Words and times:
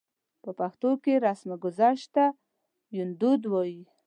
په 0.43 0.49
پښتو 0.59 0.89
کې 1.03 1.13
رسمګذشت 1.25 2.07
ته 2.15 2.25
يوندود 2.97 3.41
وايي. 3.51 3.81